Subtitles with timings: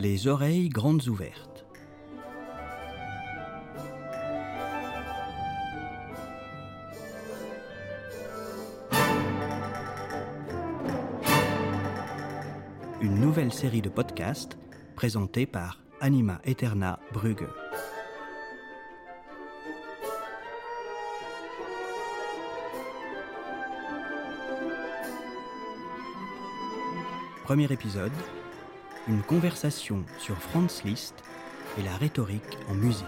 [0.00, 1.66] Les oreilles grandes ouvertes.
[13.02, 14.56] Une nouvelle série de podcasts
[14.96, 17.44] présentée par Anima Eterna Brugge.
[27.44, 28.12] Premier épisode,
[29.08, 31.14] une conversation sur Franz Liszt
[31.78, 33.06] et la rhétorique en musique.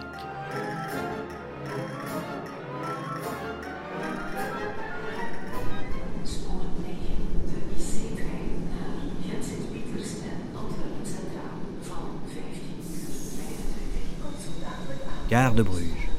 [15.29, 16.11] Gare de Bruges,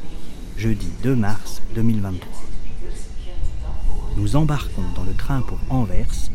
[0.57, 2.27] jeudi 2 mars 2023.
[4.17, 6.29] Nous embarquons dans le train pour Anvers,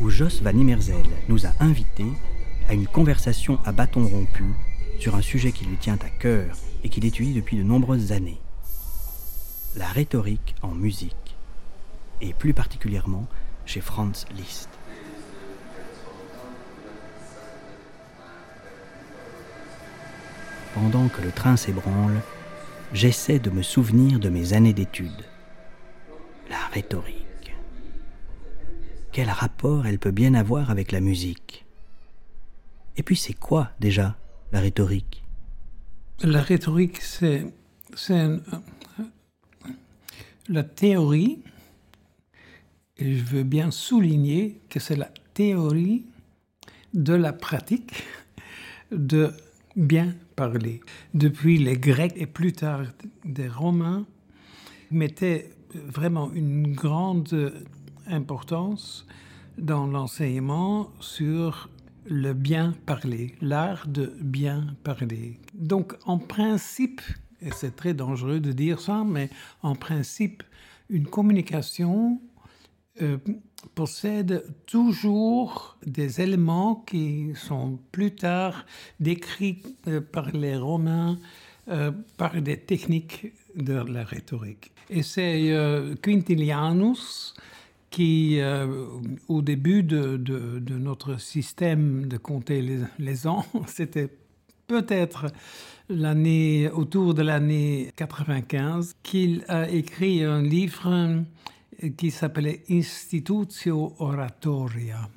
[0.00, 2.12] où Jos van Immersel nous a invités
[2.68, 4.44] à une conversation à bâton rompu
[4.98, 8.40] sur un sujet qui lui tient à cœur et qu'il étudie depuis de nombreuses années.
[9.76, 11.36] La rhétorique en musique,
[12.20, 13.26] et plus particulièrement
[13.64, 14.68] chez Franz Liszt.
[20.74, 22.20] Pendant que le train s'ébranle,
[22.92, 25.24] j'essaie de me souvenir de mes années d'études.
[26.50, 27.54] La rhétorique.
[29.12, 31.67] Quel rapport elle peut bien avoir avec la musique?
[32.98, 34.18] Et puis c'est quoi déjà
[34.52, 35.24] la rhétorique?
[36.24, 37.46] La rhétorique, c'est
[40.48, 41.38] la théorie,
[42.96, 46.06] et je veux bien souligner que c'est la théorie
[46.92, 48.02] de la pratique
[48.90, 49.30] de
[49.76, 50.80] bien parler.
[51.14, 52.82] Depuis les Grecs et plus tard
[53.24, 54.06] des Romains,
[54.90, 57.52] mettaient vraiment une grande
[58.08, 59.06] importance
[59.56, 61.68] dans l'enseignement sur
[62.08, 65.38] le bien parler, l'art de bien parler.
[65.54, 67.02] Donc en principe,
[67.40, 69.30] et c'est très dangereux de dire ça, mais
[69.62, 70.42] en principe,
[70.88, 72.20] une communication
[73.02, 73.18] euh,
[73.74, 78.64] possède toujours des éléments qui sont plus tard
[78.98, 81.18] décrits euh, par les Romains
[81.68, 84.72] euh, par des techniques de la rhétorique.
[84.88, 85.52] Et c'est
[86.00, 87.34] Quintilianus
[87.90, 88.38] qui,
[89.28, 94.10] au début de, notre système de compter les, les ans, c'était
[94.66, 95.26] peut-être
[95.88, 101.24] l'année autour de l'année 95 qu'il a écrit un livre
[101.96, 105.08] qui s'appelait Institutio Oratoria.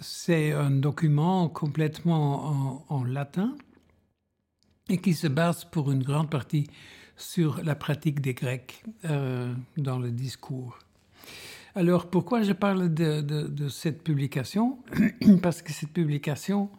[0.00, 3.56] C'est un document complètement en, latin
[4.88, 6.68] et qui se base pour une grande partie
[7.16, 10.78] sur la pratique des Grecs euh, dans le discours.
[11.76, 14.78] Alors pourquoi je parle de, cette publication?
[15.42, 16.70] Parce que cette publication,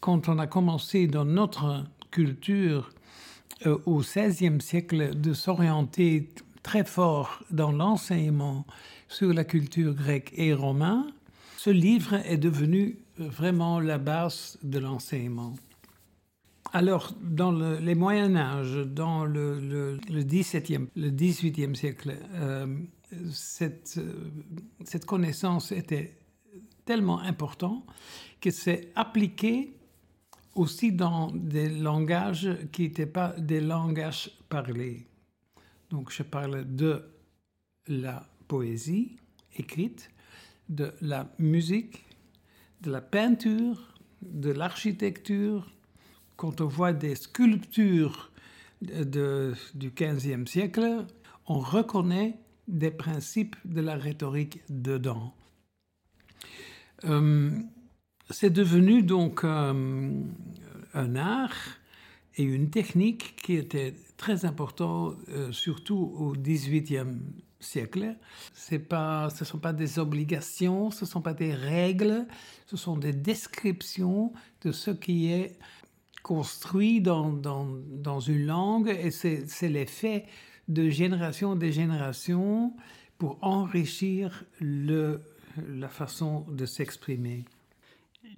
[0.00, 2.90] quand on a commencé dans notre culture
[3.64, 6.30] euh, au XVIe siècle de s'orienter
[6.64, 8.66] très fort dans l'enseignement
[9.06, 11.04] sur la culture grecque et romaine,
[11.56, 15.54] ce livre est devenu vraiment la base de l'enseignement.
[16.72, 22.66] Alors, dans le, les Moyen Âge, dans le, le, le 17e, le 18e siècle, euh,
[23.32, 24.30] cette, euh,
[24.84, 26.18] cette connaissance était
[26.84, 27.84] tellement importante
[28.40, 29.76] que c'est appliqué
[30.54, 35.06] aussi dans des langages qui n'étaient pas des langages parlés.
[35.90, 37.04] Donc je parle de
[37.86, 39.16] la poésie
[39.56, 40.10] écrite,
[40.68, 42.04] de la musique,
[42.80, 45.70] de la peinture, de l'architecture.
[46.36, 48.30] Quand on voit des sculptures
[48.82, 51.06] de, du XVe siècle,
[51.46, 52.38] on reconnaît
[52.68, 55.34] des principes de la rhétorique dedans.
[57.04, 57.50] Euh,
[58.30, 60.22] c'est devenu donc euh,
[60.94, 61.78] un art
[62.36, 67.20] et une technique qui était très importante, euh, surtout au XVIIIe
[67.60, 68.16] siècle.
[68.88, 72.26] Pas, ce ne sont pas des obligations, ce ne sont pas des règles,
[72.66, 74.32] ce sont des descriptions
[74.62, 75.58] de ce qui est
[76.22, 80.24] construit dans, dans, dans une langue et c'est l'effet
[80.68, 82.72] de génération en génération
[83.18, 85.22] pour enrichir le,
[85.68, 87.44] la façon de s'exprimer.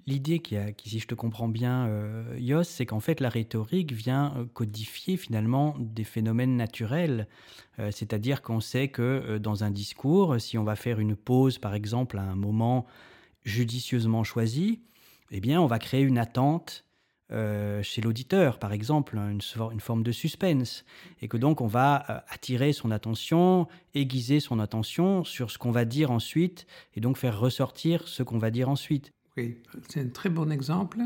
[0.05, 3.91] L'idée qui, qui, si je te comprends bien, euh, Yos, c'est qu'en fait la rhétorique
[3.91, 7.27] vient euh, codifier finalement des phénomènes naturels.
[7.79, 11.73] Euh, c'est-à-dire qu'on sait que dans un discours, si on va faire une pause par
[11.73, 12.85] exemple à un moment
[13.43, 14.81] judicieusement choisi,
[15.31, 16.85] eh bien on va créer une attente
[17.29, 19.41] chez l'auditeur, par exemple, une,
[19.71, 20.85] une, forme de suspense,
[21.21, 25.85] et que donc on va attirer son attention, aiguiser son attention sur ce qu'on va
[25.85, 29.11] dire ensuite, et donc faire ressortir ce qu'on va dire ensuite.
[29.37, 29.57] Oui,
[29.87, 30.99] c'est un très bon exemple.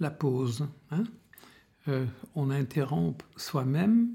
[0.00, 0.66] la pause.
[0.90, 1.04] Hein.
[1.88, 4.10] Euh, on interrompt soi-même,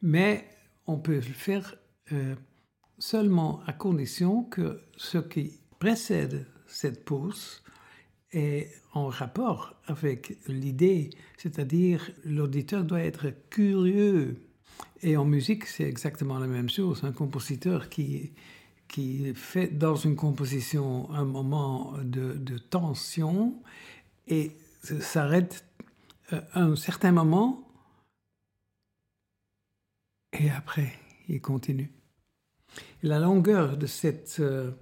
[0.00, 0.48] mais
[0.86, 1.74] on peut le faire
[2.12, 2.34] euh,
[2.98, 7.62] seulement à condition que ce qui précède cette pause
[8.32, 14.36] est en rapport avec l'idée, c'est-à-dire l'auditeur doit être curieux.
[15.02, 17.04] Et en musique, c'est exactement la même chose.
[17.04, 18.32] Un compositeur qui,
[18.88, 23.54] qui fait dans une composition un moment de, tension
[24.26, 24.52] et
[25.00, 25.64] s'arrête
[26.30, 27.68] à un certain moment
[30.32, 30.92] et après,
[31.28, 31.90] il continue.
[33.02, 34.72] La longueur de cette euh,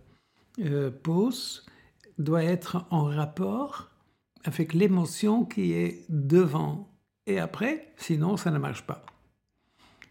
[0.60, 1.64] euh, pause
[2.18, 3.90] doit être en rapport
[4.44, 6.88] avec l'émotion qui est devant
[7.26, 9.04] et après, sinon ça ne marche pas.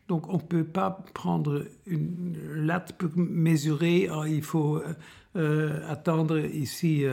[0.08, 4.82] Donc on ne peut pas prendre une latte pour mesurer, oh, il faut
[5.36, 7.06] euh, attendre ici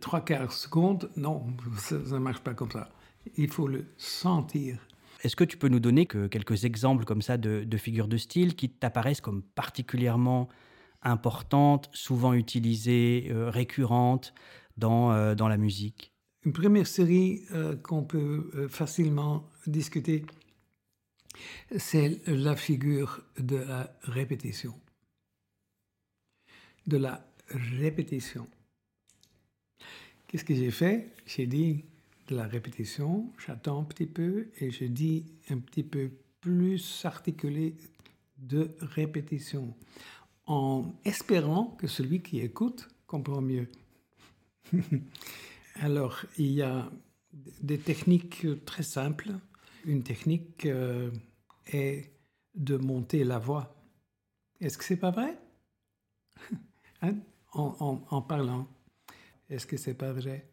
[0.00, 1.10] trois quarts secondes.
[1.16, 1.46] Non,
[1.78, 2.90] ça ne marche pas comme ça.
[3.36, 4.78] Il faut le sentir.
[5.22, 8.54] Est-ce que tu peux nous donner que quelques exemples comme ça de, figures de style
[8.54, 10.48] qui t'apparaissent comme particulièrement
[11.02, 14.34] importantes, souvent utilisées, euh, récurrentes
[14.76, 16.12] dans, euh, dans la musique
[16.44, 20.24] Une première série euh, qu'on peut facilement discuter,
[21.76, 24.74] c'est la figure de la répétition.
[26.86, 28.48] De la répétition.
[30.26, 31.12] Qu'est-ce que j'ai fait?
[31.26, 31.84] J'ai dit,
[32.28, 36.10] de la répétition, j'attends un petit peu et je dis un petit peu
[36.40, 37.76] plus articulé
[38.38, 39.74] de répétition,
[40.48, 43.68] en espérant que celui qui écoute comprend mieux.
[45.74, 46.90] Alors, il y a
[47.60, 49.30] des techniques très simples.
[49.84, 51.10] Une technique euh,
[51.66, 52.10] est
[52.54, 53.76] de monter la voix.
[54.60, 55.38] Est-ce que c'est pas vrai?
[57.00, 57.14] Hein?
[57.52, 58.66] en, parlant.
[59.48, 60.50] Est-ce que c'est pas vrai?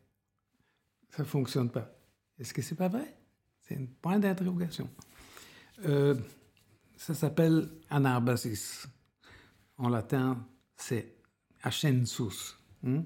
[1.09, 1.91] Ça ne fonctionne pas.
[2.37, 3.17] Est-ce que c'est pas vrai?
[3.61, 4.87] C'est un point d'interrogation.
[5.85, 6.13] Euh,
[6.95, 8.87] ça s'appelle anabasis.
[9.77, 10.45] En latin,
[10.77, 11.15] c'est
[11.63, 13.03] ascensus, hein?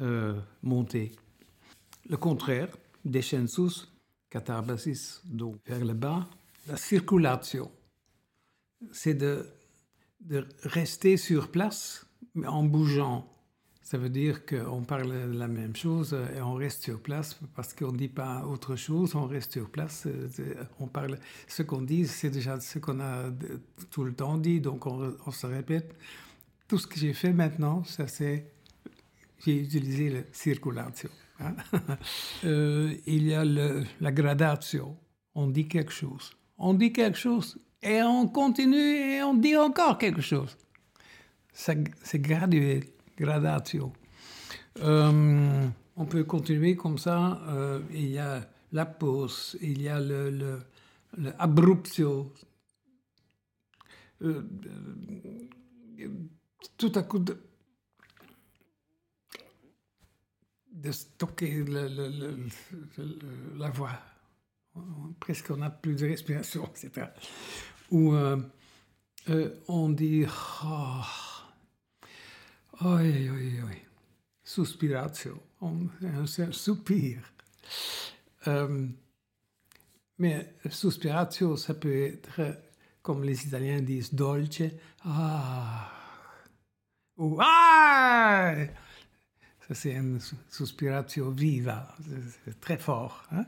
[0.00, 1.12] euh, monter.
[2.08, 2.68] Le contraire,
[3.04, 3.88] descensus,
[4.30, 6.28] catarbasis, donc vers le bas,
[6.66, 7.70] la circulation.
[8.92, 9.46] C'est de,
[10.20, 13.28] de rester sur place, mais en bougeant.
[13.90, 17.72] Ça veut dire qu'on parle de la même chose et on reste sur place parce
[17.72, 20.06] qu'on ne dit pas autre chose, on reste sur place.
[20.78, 23.30] On parle, ce qu'on dit, c'est déjà ce qu'on a
[23.90, 25.94] tout le temps dit, donc on, se répète.
[26.68, 28.52] Tout ce que j'ai fait maintenant, ça c'est,
[29.42, 31.08] j'ai utilisé la circulation.
[31.40, 31.56] Hein.
[32.44, 34.98] Euh, il y a la gradation.
[35.34, 36.36] On dit quelque chose.
[36.58, 40.58] On dit quelque chose et on continue et on dit encore quelque chose.
[41.54, 42.84] C'est graduel
[43.18, 43.92] gradation.
[44.80, 47.40] Euh, on peut continuer comme ça.
[47.48, 50.60] Euh, il y a la pause, il y a le, le,
[54.22, 54.42] euh,
[56.76, 57.40] tout à coup de,
[60.72, 61.64] de stocker
[63.56, 63.98] la voix.
[65.18, 67.08] Presque on n'a plus de respiration, etc.
[67.90, 68.14] Ou
[69.68, 70.24] on dit...
[70.64, 71.02] Oh,
[72.82, 73.76] oui, oui, oui.
[74.44, 77.18] Suspiratio, un soupir.
[78.46, 78.86] Euh,
[80.18, 82.40] mais suspiratio, ça peut être,
[83.02, 83.54] comme les
[84.14, 84.62] dolce.
[85.04, 85.90] Ah.
[87.16, 88.54] Ou ah
[89.70, 91.94] c'est une suspiratio viva,
[92.44, 93.44] c'est très fort, hein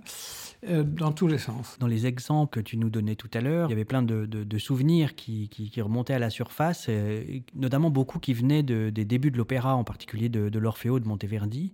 [0.69, 1.77] euh, dans tous les sens.
[1.79, 4.59] Dans les exemples que tu nous donnais tout à l'heure, il y avait plein de,
[4.59, 9.75] souvenirs qui, remontaient à la surface, euh, notamment beaucoup qui venaient des débuts de l'opéra,
[9.75, 11.73] en particulier de, l'Orfeo de Monteverdi.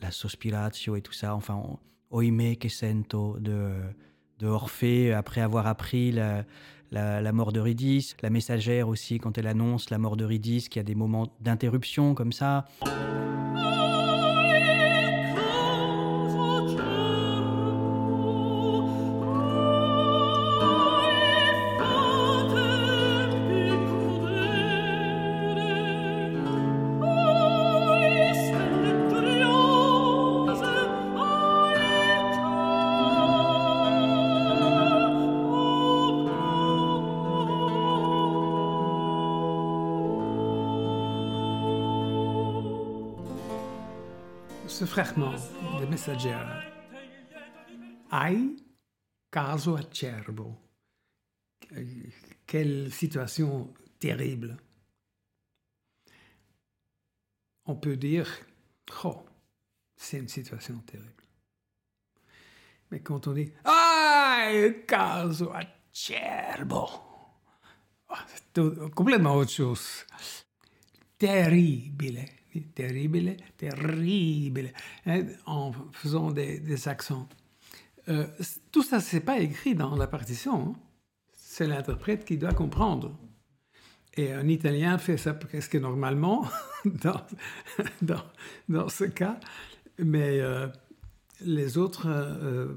[0.00, 1.78] La sospiratio et tout ça, enfin,
[2.14, 3.94] Oime che sento de,
[4.40, 6.44] de Orphée, après avoir appris la,
[6.90, 10.78] la, mort de Ridis, la messagère aussi quand elle annonce la mort de Ridis, qui
[10.78, 12.64] a des moments d'interruption comme ça.
[46.06, 46.62] Messaggera.
[48.10, 48.62] Ai
[49.30, 50.60] caso acerbo.
[52.44, 54.54] Quelle situation terrible.
[57.64, 58.28] On peut dire,
[59.02, 59.24] oh,
[59.96, 61.24] c'est une situation terrible.
[62.90, 64.50] Mais quand on dit Ah,
[64.86, 66.86] caso acerbo,
[68.10, 70.04] ah, c'est complètement autre chose.
[71.16, 72.26] Terrible,
[72.62, 74.70] terrible, terrible,
[75.06, 77.28] hein, en faisant des, accents.
[78.08, 78.26] Euh,
[78.72, 80.68] tout ça, c'est pas écrit dans la partition.
[80.68, 80.72] Hein.
[81.34, 83.16] C'est l'interprète qui doit comprendre.
[84.16, 86.46] Et un Italien fait ça presque normalement
[86.84, 88.22] dans,
[88.68, 89.40] dans, ce cas,
[89.98, 90.68] mais euh,
[91.40, 92.74] les autres, euh,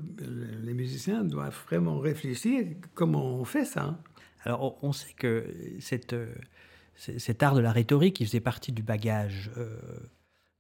[0.64, 2.66] les musiciens doivent vraiment réfléchir
[2.96, 3.84] comment on fait ça.
[3.84, 4.00] Hein.
[4.44, 5.46] Alors on sait que
[5.80, 6.16] cette,
[6.98, 9.52] cet art de la rhétorique, il faisait partie du bagage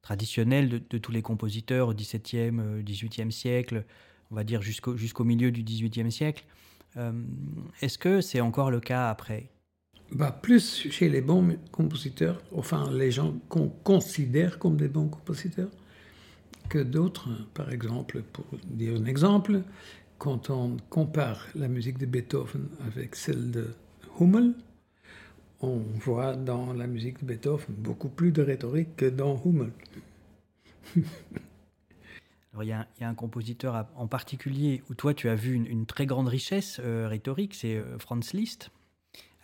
[0.01, 3.86] traditionnel de, tous les compositeurs au XVIIe, XVIIIe siècle,
[4.32, 6.46] on va dire jusqu'au milieu du XVIIIe siècle.
[7.82, 9.50] Est-ce que c'est encore le cas après?
[10.12, 15.70] Bah, plus chez les bons compositeurs, enfin les gens qu'on considère comme des bons compositeurs,
[16.70, 17.29] que d'autres.
[17.53, 19.62] Par exemple, pour dire un exemple,
[20.17, 23.74] quand on compare la musique de Beethoven avec celle de
[24.20, 24.53] Hummel,
[25.61, 29.71] on voit dans la musique de Beethoven beaucoup plus de rhétorique que dans Hummel.
[32.53, 36.07] Alors, il, y a, un compositeur en particulier où toi tu as vu une, très
[36.07, 38.71] grande richesse euh, rhétorique, c'est euh, Franz Liszt.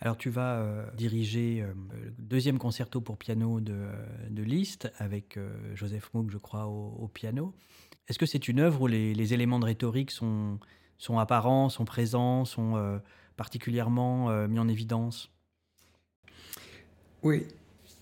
[0.00, 3.86] Alors tu vas euh, diriger le deuxième concerto pour piano de,
[4.30, 5.38] Liszt avec
[5.74, 7.54] Joseph Moog, je crois, au, piano.
[8.08, 10.58] Est-ce que c'est une œuvre où les, éléments de rhétorique sont,
[10.98, 13.00] sont apparents, sont présents, sont
[13.36, 15.33] particulièrement mis en évidence?
[17.24, 17.46] Oui,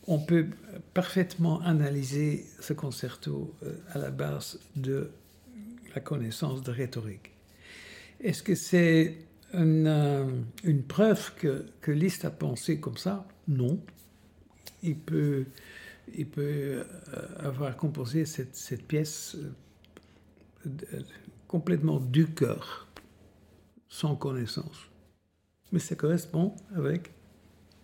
[0.09, 0.49] on peut
[0.95, 3.55] parfaitement analyser ce concerto
[3.93, 5.12] à la base de
[5.95, 7.31] la connaissance de rhétorique.
[8.21, 9.19] Est-ce que c'est
[9.55, 10.26] une, euh,
[10.64, 13.26] une preuve que, que, Liszt a pensé comme ça?
[13.49, 13.81] Non.
[14.83, 15.47] Il peut,
[16.14, 16.85] il peut euh,
[17.38, 19.37] avoir composé cette, cette pièce
[20.67, 21.00] euh,
[21.47, 22.88] complètement du cœur,
[23.88, 24.91] sans connaissance.
[25.71, 27.12] Mais ça correspond avec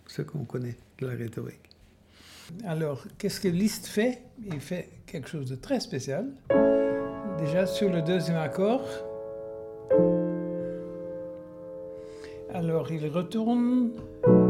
[0.07, 1.69] ce qu'on connaît la rhétorique.
[2.65, 4.23] Alors, qu'est-ce que Liszt fait?
[4.45, 6.29] Il fait quelque chose de très spécial.
[7.37, 8.81] Déjà, sur le deuxième accord,
[12.53, 13.91] alors il retourne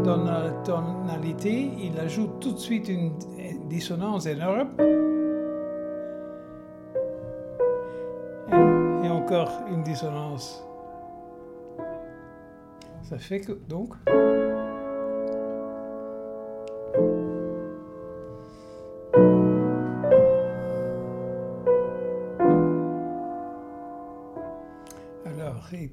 [0.04, 3.12] dans la tonalité, il ajoute tout de suite une
[3.68, 4.70] dissonance énorme.
[9.04, 10.64] Et encore une dissonance.
[13.04, 13.94] Ça fait que donc.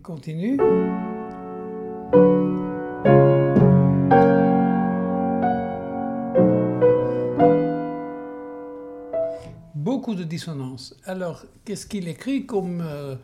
[0.06, 0.56] Continue.
[9.74, 10.94] Beaucoup de dissonance.
[11.06, 13.16] Alors, qu'est-ce qu'il écrit comme, euh,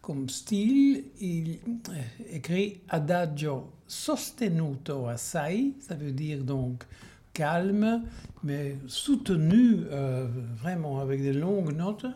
[0.00, 1.06] comme style?
[1.20, 1.92] Il euh,
[2.30, 6.84] écrit adagio sostenuto assai, ça veut dire donc
[7.32, 8.04] calme,
[8.44, 10.28] mais soutenu euh,
[10.60, 12.06] vraiment avec des longues notes.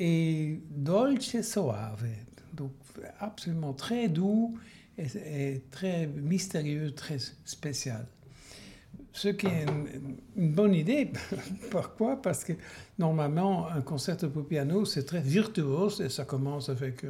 [0.00, 2.06] Et dolce soave,
[2.54, 2.72] donc
[3.20, 4.58] absolument très doux
[4.98, 8.06] et, très mystérieux, très spécial.
[9.12, 9.66] Ce qui est
[10.36, 11.10] une, bonne idée.
[11.70, 12.20] Pourquoi?
[12.22, 12.54] Parce que
[12.98, 17.04] normalement, un concert pour piano, c'est très virtuose et ça commence avec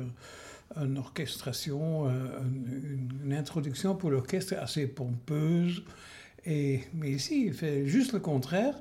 [0.77, 2.11] une orchestration, euh,
[3.25, 5.85] une, introduction pour l'orchestre assez pompeuse.
[6.45, 8.75] Et, mais ici, il fait juste le contraire.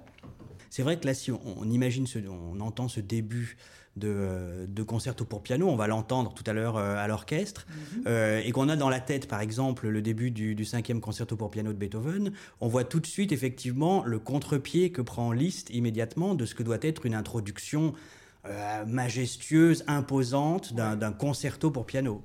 [0.70, 3.58] C'est vrai que là, si on, imagine, ce, on entend ce début
[4.00, 8.04] de, de, concerto pour piano, on va l'entendre tout à l'heure euh, à l'orchestre, mhm.
[8.08, 11.52] euh, et qu'on a dans la tête, par exemple, le début du, cinquième concerto pour
[11.52, 16.36] piano de Beethoven, on voit tout de suite effectivement le contre-pied que prend Liszt immédiatement
[16.36, 17.94] de ce que doit être une introduction
[18.46, 22.24] euh, majestueuse, imposante d'un concerto pour piano.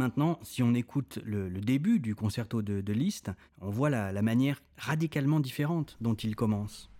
[0.00, 3.30] Maintenant, si on écoute le, début du concerto de, Liszt,
[3.60, 6.90] on voit la manière radicalement différente dont il commence.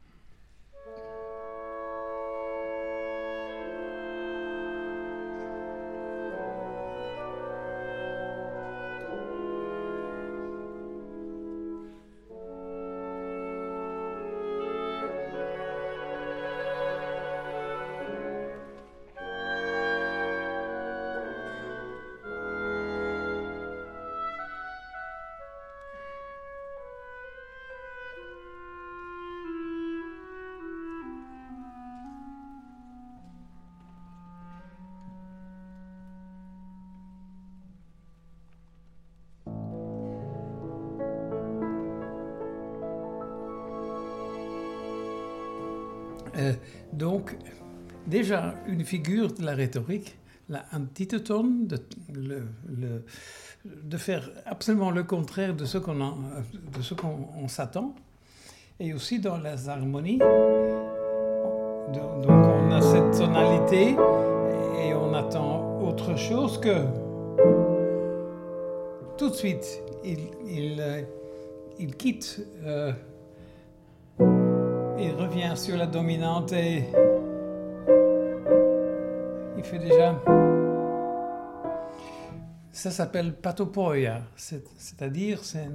[46.37, 46.53] Euh,
[46.93, 47.37] donc,
[48.07, 50.17] déjà, une figure de la rhétorique,
[50.49, 51.67] la antitoton,
[52.15, 56.17] de, faire absolument le contraire de ce qu'on
[56.97, 57.95] qu'on s'attend,
[58.79, 60.19] et aussi dans les harmonies.
[61.93, 63.97] Donc, on a cette tonalité
[64.81, 66.87] et on attend autre chose que
[69.21, 70.19] tout de suite, il,
[70.49, 71.03] il, euh,
[71.99, 72.91] quitte, euh,
[75.31, 76.85] revient sur la dominante et
[79.57, 80.21] il fait déjà.
[82.73, 85.69] Ça s'appelle patopoia, c'est-à-dire c'est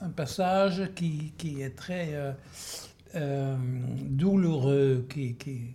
[0.00, 2.34] un, passage qui, qui, est très
[3.14, 3.56] euh,
[4.06, 5.74] douloureux, qui, qui,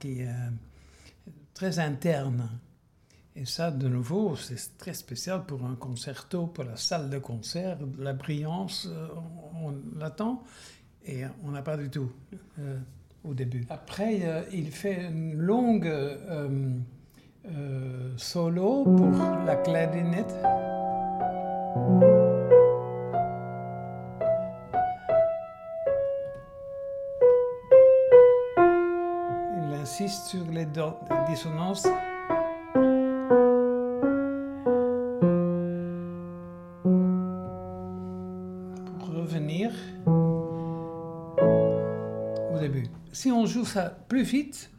[0.00, 0.28] qui est
[1.52, 2.48] très interne.
[3.36, 7.78] Et ça, de nouveau, c'est très spécial pour un concerto, pour la salle de concert.
[7.98, 9.08] La brillance, euh,
[9.54, 10.42] on, l'attend
[11.06, 12.10] et on n'a pas du tout
[12.58, 12.78] euh,
[13.24, 13.64] au début.
[13.70, 15.90] Après, euh, il fait une longue
[18.16, 19.10] solo pour
[19.44, 20.34] la clarinette.
[29.56, 30.66] Il insiste sur les
[31.28, 31.86] dissonances.
[43.62, 44.70] Ça plus vite,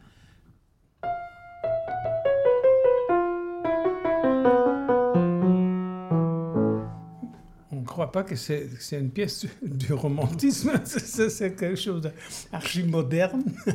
[7.72, 12.12] on ne croit pas que c'est une pièce du romantisme, c'est quelque chose
[12.52, 13.44] d'archi moderne.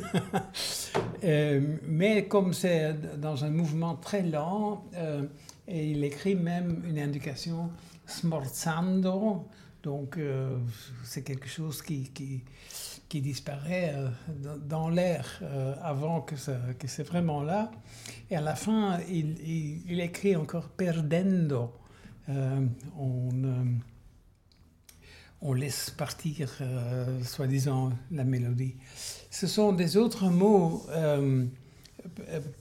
[1.22, 5.26] Euh, mais comme c'est dans un mouvement très lent, euh,
[5.68, 7.68] et il écrit même une indication
[8.06, 9.46] smorzando,
[9.82, 10.56] donc euh,
[11.04, 12.42] c'est quelque chose qui, qui
[13.10, 14.08] qui disparaît euh,
[14.64, 17.70] dans l'air euh, avant que, c'est vraiment là.
[18.30, 21.74] Et à la fin, il, écrit encore perdendo.
[22.28, 22.64] Euh,
[25.42, 26.50] on, laisse partir,
[27.24, 28.76] soi-disant, la mélodie.
[29.30, 30.86] Ce sont des autres mots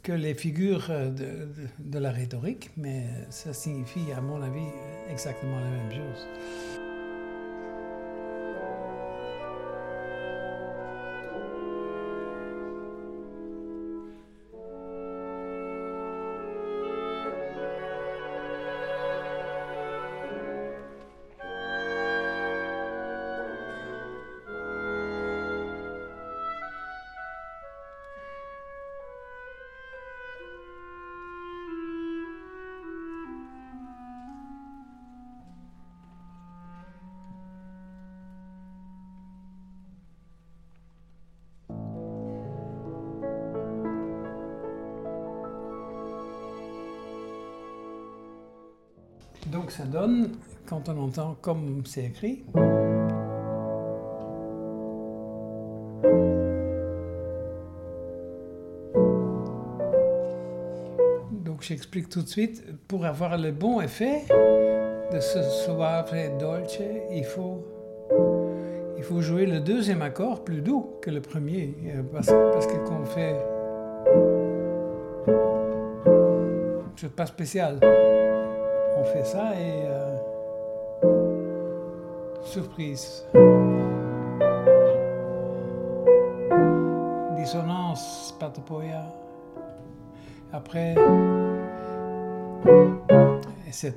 [0.02, 4.70] que les figures de la rhétorique, mais ça signifie, à mon avis,
[5.12, 6.79] exactement la même chose.
[49.70, 50.32] Ça donne,
[50.66, 52.44] quand on entend comme c'est écrit,
[61.32, 64.24] donc j'explique tout de suite, pour avoir le bon effet
[65.14, 66.80] de ce suave et dolce,
[67.12, 67.64] il faut,
[68.98, 72.76] il faut jouer le deuxième accord plus doux que le premier, euh, parce, parce que
[72.86, 73.36] quand on fait...
[76.98, 77.80] C'est pas spécial
[79.00, 80.18] on fait ça et euh,
[82.44, 83.26] surprise.
[87.38, 89.06] Dissonance, patopoia.
[90.52, 90.96] Après,
[93.68, 93.92] etc.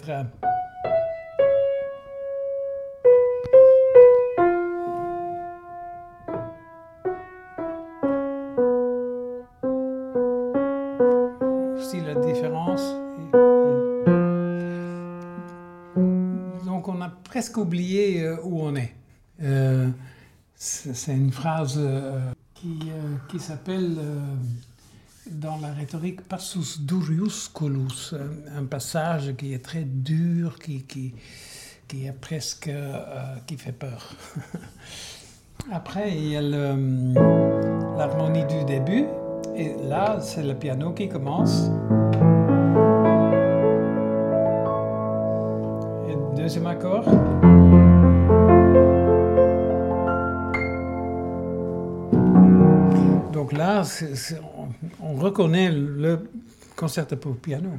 [17.42, 18.94] presque euh, où on est.
[19.42, 19.88] Euh,
[20.54, 22.78] c'est une phrase euh, qui,
[23.28, 23.96] qui s'appelle
[25.28, 28.14] dans la rhétorique passus duriusculus,
[28.56, 31.14] un passage qui est très dur, qui, qui,
[31.88, 32.70] qui est presque
[33.48, 34.14] qui fait peur.
[35.72, 39.06] Après, il y a l'harmonie du début,
[39.56, 41.70] et là, c'est le piano qui commence.
[46.60, 47.04] Accord.
[53.32, 53.82] Donc là,
[55.02, 56.28] on, reconnaît le
[56.76, 57.70] concerto pour piano.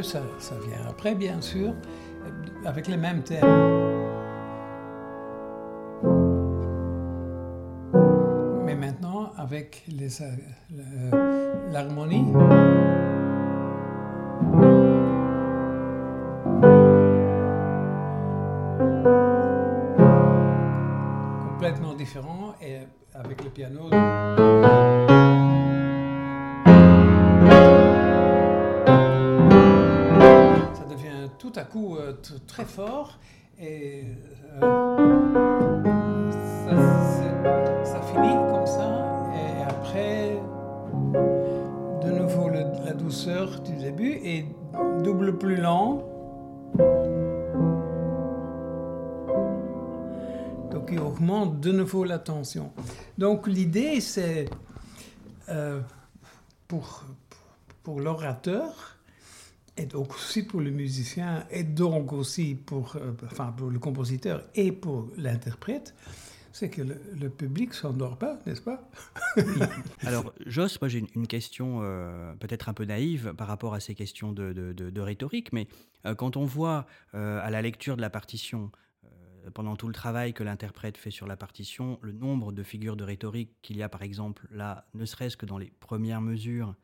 [0.00, 1.74] Ça, ça vient après, bien sûr,
[2.64, 3.44] avec les mêmes thèmes.
[8.64, 9.84] Mais maintenant, avec
[11.70, 12.32] l'harmonie.
[21.62, 22.78] complètement différent et
[23.14, 23.88] avec le piano.
[31.42, 32.12] Tout à coup euh,
[32.46, 33.18] très fort
[33.60, 34.04] et
[34.62, 36.30] euh,
[37.84, 40.40] ça, finit comme ça et après
[42.00, 44.46] de nouveau la douceur du début et
[45.02, 46.04] double plus lent.
[50.70, 52.70] Donc il augmente de nouveau la tension.
[53.18, 54.48] Donc l'idée c'est
[55.48, 55.80] euh,
[56.68, 57.02] pour,
[57.82, 59.01] pour l'orateur
[59.76, 64.44] et donc aussi pour le musicien, et donc aussi pour, euh, enfin pour le compositeur
[64.54, 65.94] et pour l'interprète,
[66.52, 68.90] c'est que le, public ne s'endort pas, n'est-ce pas?
[70.02, 73.94] Alors, Joss, moi j'ai une, question euh, peut-être un peu naïve par rapport à ces
[73.94, 75.66] questions de, de, rhétorique, mais
[76.04, 78.70] euh, quand on voit à la lecture de la partition,
[79.54, 83.04] pendant tout le travail que l'interprète fait sur la partition, le nombre de figures de
[83.04, 86.76] rhétorique qu'il y a par exemple là, ne serait-ce que dans les premières mesures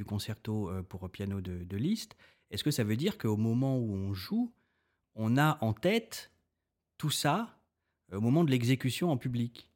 [0.00, 2.16] du concerto pour piano de, Liszt,
[2.50, 4.50] est-ce que ça veut dire qu'au moment où on joue,
[5.14, 6.30] on a en tête
[6.96, 7.54] tout ça
[8.10, 9.68] euh, au moment de l'exécution en public?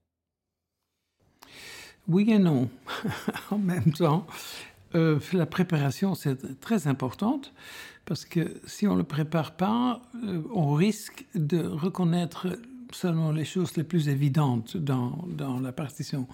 [2.09, 2.71] Oui et non.
[3.51, 4.27] en même temps,
[4.95, 7.53] euh, la préparation, c'est très importante
[8.07, 12.47] parce que si on ne le prépare pas, euh, on risque de reconnaître
[12.93, 16.27] seulement les choses les plus évidentes dans, dans la partition.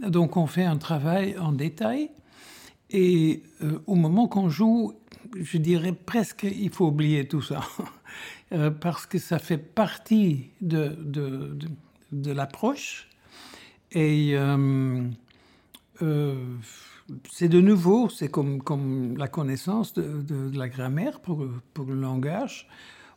[0.00, 2.10] Donc on fait un travail en détail
[2.90, 3.42] et
[3.86, 4.94] au moment qu'on joue,
[5.36, 7.60] je dirais presque, il faut oublier tout ça,
[8.52, 10.96] euh, parce que ça fait partie de,
[12.12, 13.08] de, l'approche.
[13.92, 15.02] Et euh,
[16.02, 16.44] euh,
[17.30, 22.68] c'est de nouveau, c'est comme, comme la connaissance de, la grammaire pour, pour le langage.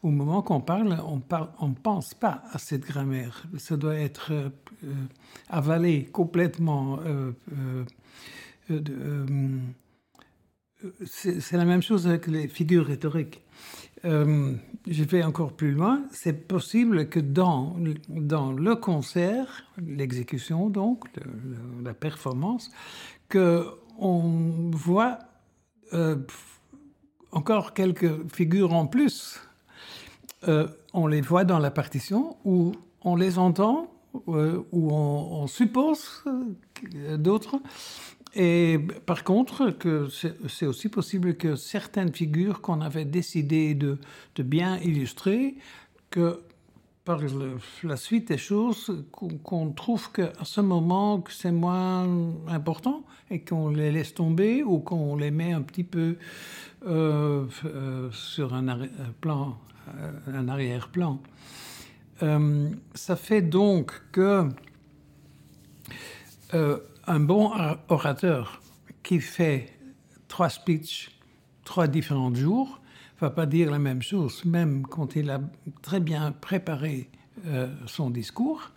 [0.01, 3.45] Au moment qu'on parle, on ne on pense pas à cette grammaire.
[3.57, 4.51] Ça doit être
[5.49, 6.99] avalé complètement
[11.05, 13.41] c'est la même chose avec les figures rhétoriques.
[14.05, 14.53] Euh,
[14.85, 16.01] je vais encore plus loin.
[16.11, 17.75] C'est possible que dans,
[18.09, 21.05] dans le concert, l'exécution donc,
[21.83, 22.71] la performance,
[23.29, 23.65] que
[23.97, 25.19] on voit
[25.93, 26.17] euh,
[27.31, 29.39] encore quelques figures en plus.
[30.47, 33.89] Euh, on les voit dans la partition ou on les entend
[34.27, 36.23] ou on suppose
[37.17, 37.55] d'autres.
[38.35, 39.75] Et par contre,
[40.49, 43.97] c'est aussi possible que certaines figures qu'on avait décidé de,
[44.39, 45.55] bien illustrer,
[46.09, 46.41] que
[47.05, 47.19] par
[47.83, 52.07] la suite des choses, qu'on trouve qu'à ce moment c'est moins
[52.47, 56.15] important et qu'on les laisse tomber ou qu'on les met un petit peu
[56.87, 58.87] euh, euh, sur un
[59.19, 59.57] plan,
[59.99, 61.19] euh, un arrière-plan.
[62.93, 64.47] ça fait donc que
[67.07, 67.51] un bon
[67.89, 68.61] orateur
[69.03, 69.69] qui fait
[70.27, 71.11] trois speeches,
[71.63, 72.79] trois différents jours,
[73.19, 75.39] va pas dire la même chose, même quand il a
[75.81, 77.09] très bien préparé
[77.45, 78.71] euh, son discours.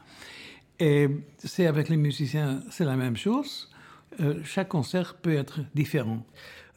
[0.78, 1.08] Et
[1.38, 3.70] c'est avec les musiciens, c'est la même chose.
[4.20, 6.24] Euh, chaque concert peut être différent.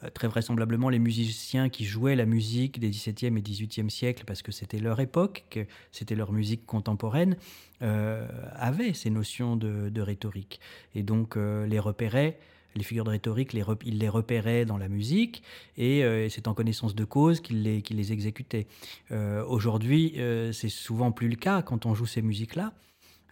[0.02, 4.42] Euh, très vraisemblablement, les musiciens qui jouaient la musique des XVIIe et XVIIIe siècles, parce
[4.42, 7.36] que c'était leur époque, que c'était leur musique contemporaine,
[7.82, 10.60] euh, avaient ces notions de, rhétorique.
[10.94, 12.38] Et donc, les repéraient
[12.76, 15.42] les figures de rhétorique, les ils les repéraient dans la musique
[15.76, 18.68] et c'est en connaissance de cause qu'ils les, qu les exécutaient.
[19.10, 20.14] Aujourd'hui,
[20.52, 22.72] c'est souvent plus le cas quand on joue ces musiques-là.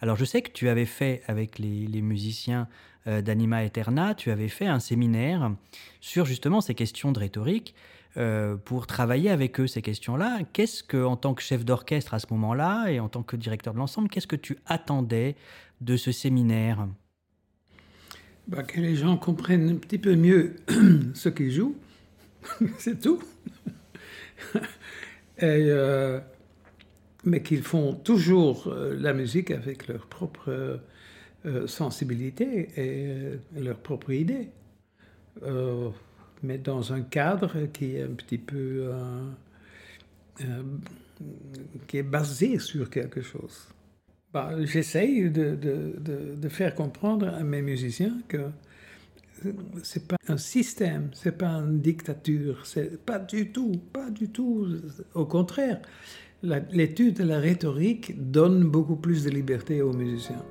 [0.01, 2.69] Alors je sais que tu avais fait avec les, musiciens
[3.07, 5.53] euh, d'Anima Eterna, tu avais fait un séminaire
[6.01, 7.75] sur justement ces questions de rhétorique
[8.17, 10.41] euh, pour travailler avec eux ces questions-là.
[10.53, 13.75] Qu'est-ce que, en tant que chef d'orchestre à ce moment-là et en tant que directeur
[13.75, 15.37] de l'ensemble, qu'est-ce que tu attendais
[15.81, 16.89] de ce séminaire?
[18.47, 20.57] Bah, Que les gens comprennent un petit peu mieux
[21.15, 21.77] ce qu'ils jouent,
[22.79, 23.23] c'est tout.
[25.41, 26.21] Euh,
[27.25, 30.81] mais qu'ils font toujours la musique avec leur propre
[31.47, 34.49] euh, sensibilité et euh, leur propre idée,
[35.45, 35.89] euh,
[36.43, 38.93] mais dans un cadre qui est un petit peu
[41.87, 43.69] qui est basé sur quelque chose.
[44.33, 48.51] Bah, J'essaye de, de, de, faire comprendre à mes musiciens que
[49.85, 52.65] c'est pas un système, c'est pas une dictature,
[53.07, 54.67] pas du tout, pas du tout.
[55.15, 55.81] Au contraire,
[56.43, 60.45] l'étude de la rhétorique donne beaucoup plus de liberté aux musiciens.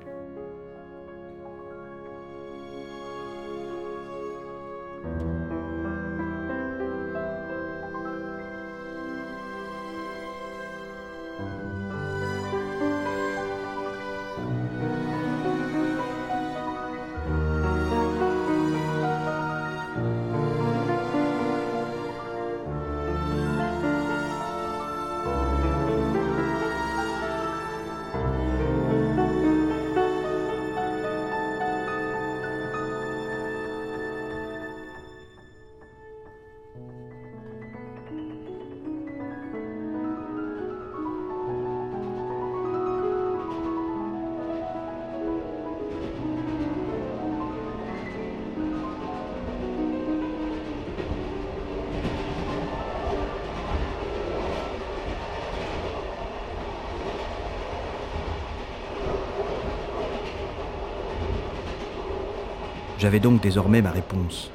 [62.98, 64.50] J'avais donc désormais ma réponse.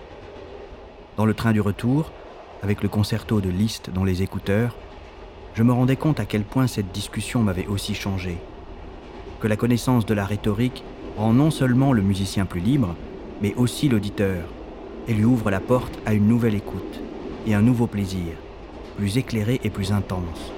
[1.16, 2.12] Dans le train du retour,
[2.62, 4.76] avec le concerto de Liszt dans les écouteurs,
[5.54, 8.38] je me rendais compte à quel point cette discussion m'avait aussi changé.
[9.40, 10.84] Que la connaissance de la rhétorique
[11.16, 12.96] rend non seulement le musicien plus libre,
[13.42, 14.44] mais aussi l'auditeur,
[15.08, 17.00] et lui ouvre la porte à une nouvelle écoute
[17.48, 18.34] et un nouveau plaisir,
[18.98, 20.52] plus éclairé et plus intense.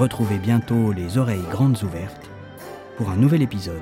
[0.00, 2.30] Retrouvez bientôt les oreilles grandes ouvertes
[2.96, 3.76] pour un nouvel épisode,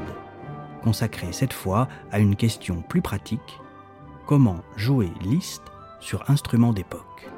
[0.82, 3.60] consacré cette fois à une question plus pratique,
[4.26, 5.62] comment jouer Liszt
[6.00, 7.30] sur instrument d'époque.